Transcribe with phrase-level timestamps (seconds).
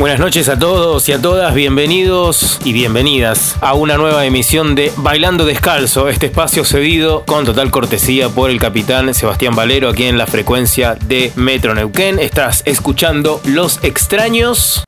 [0.00, 4.90] Buenas noches a todos y a todas, bienvenidos y bienvenidas a una nueva emisión de
[4.96, 10.16] Bailando Descalzo, este espacio cedido con total cortesía por el capitán Sebastián Valero aquí en
[10.16, 12.18] la frecuencia de Metro Neuquén.
[12.18, 14.84] Estás escuchando Los Extraños.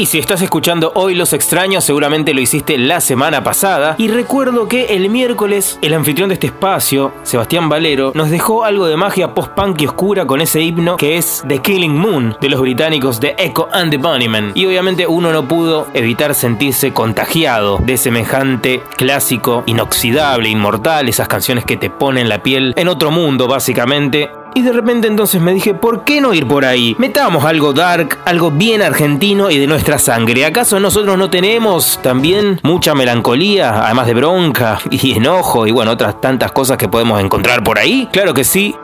[0.00, 3.96] Y si estás escuchando hoy Los Extraños, seguramente lo hiciste la semana pasada.
[3.98, 8.86] Y recuerdo que el miércoles el anfitrión de este espacio, Sebastián Valero, nos dejó algo
[8.86, 12.62] de magia post-punk y oscura con ese himno que es The Killing Moon de los
[12.62, 14.52] británicos de Echo and the Bunnymen.
[14.54, 21.66] Y obviamente uno no pudo evitar sentirse contagiado de semejante clásico inoxidable, inmortal, esas canciones
[21.66, 24.30] que te ponen la piel en otro mundo básicamente.
[24.54, 26.96] Y de repente entonces me dije, ¿por qué no ir por ahí?
[26.98, 30.44] Metamos algo dark, algo bien argentino y de nuestra sangre.
[30.44, 36.20] ¿Acaso nosotros no tenemos también mucha melancolía, además de bronca y enojo y bueno, otras
[36.20, 38.08] tantas cosas que podemos encontrar por ahí?
[38.12, 38.74] Claro que sí.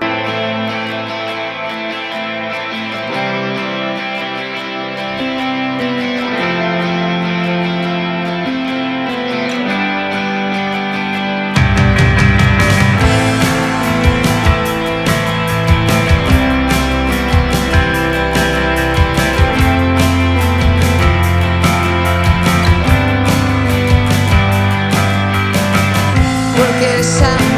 [27.07, 27.56] sun.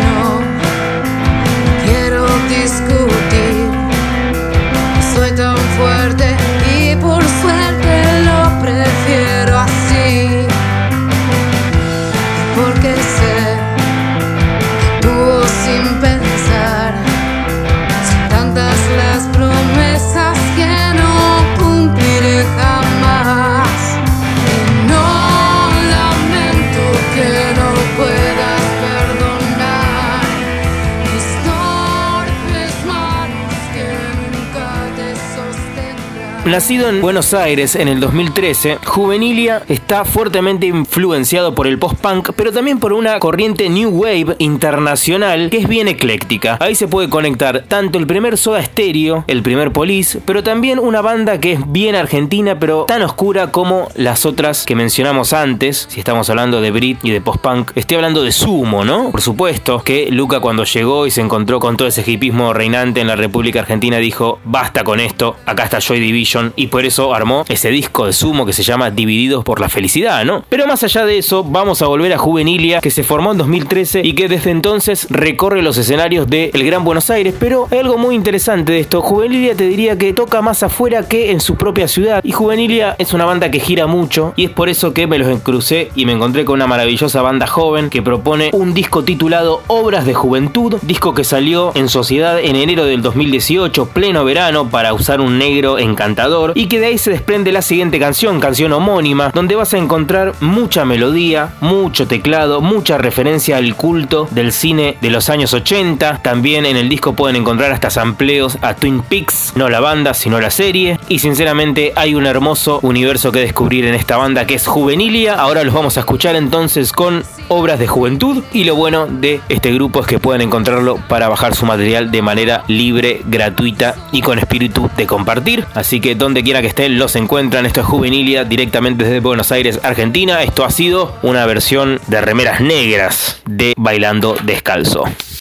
[36.48, 42.52] Nacido en Buenos Aires en el 2013, Juvenilia está fuertemente influenciado por el post-punk, pero
[42.52, 46.56] también por una corriente new wave internacional que es bien ecléctica.
[46.58, 51.02] Ahí se puede conectar tanto el primer Soda Stereo, el primer Police, pero también una
[51.02, 56.00] banda que es bien argentina, pero tan oscura como las otras que mencionamos antes, si
[56.00, 57.72] estamos hablando de Brit y de post-punk.
[57.74, 59.10] Estoy hablando de Sumo, ¿no?
[59.10, 63.06] Por supuesto, que Luca cuando llegó y se encontró con todo ese hipismo reinante en
[63.06, 67.44] la República Argentina dijo, basta con esto, acá está Joy Division y por eso armó
[67.48, 70.44] ese disco de sumo que se llama Divididos por la Felicidad, ¿no?
[70.48, 74.02] Pero más allá de eso, vamos a volver a Juvenilia, que se formó en 2013
[74.04, 77.34] y que desde entonces recorre los escenarios del Gran Buenos Aires.
[77.38, 79.00] Pero hay algo muy interesante de esto.
[79.00, 82.20] Juvenilia te diría que toca más afuera que en su propia ciudad.
[82.24, 85.28] Y Juvenilia es una banda que gira mucho y es por eso que me los
[85.28, 90.06] encrucé y me encontré con una maravillosa banda joven que propone un disco titulado Obras
[90.06, 95.20] de Juventud, disco que salió en sociedad en enero del 2018, pleno verano, para usar
[95.20, 99.56] un negro encantador y que de ahí se desprende la siguiente canción, canción homónima, donde
[99.56, 105.30] vas a encontrar mucha melodía, mucho teclado, mucha referencia al culto del cine de los
[105.30, 106.20] años 80.
[106.22, 110.40] También en el disco pueden encontrar hasta sampleos a Twin Peaks, no la banda, sino
[110.40, 110.97] la serie.
[111.10, 115.34] Y sinceramente hay un hermoso universo que descubrir en esta banda que es Juvenilia.
[115.34, 119.72] Ahora los vamos a escuchar entonces con obras de juventud y lo bueno de este
[119.72, 124.38] grupo es que pueden encontrarlo para bajar su material de manera libre, gratuita y con
[124.38, 125.64] espíritu de compartir.
[125.74, 127.64] Así que donde quiera que estén los encuentran.
[127.64, 130.42] Esto es Juvenilia directamente desde Buenos Aires, Argentina.
[130.42, 135.04] Esto ha sido una versión de remeras negras de Bailando Descalzo.